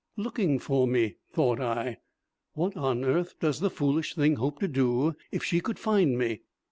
[0.17, 1.97] "Looking for me," thought I.
[2.53, 6.41] "What on earth does the foolish thing hope to do if she could find me?"